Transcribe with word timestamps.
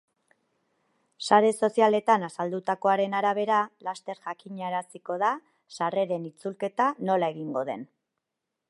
Sare 1.27 1.51
sozialetan 1.67 2.25
azaldutakoaren 2.29 3.13
arabera, 3.19 3.61
laster 3.89 4.23
jakinaraziko 4.25 5.19
da 5.27 5.31
sarreren 5.79 6.29
itzulketa 6.33 6.91
nola 7.11 7.33
egingo 7.37 7.67
den. 7.73 7.89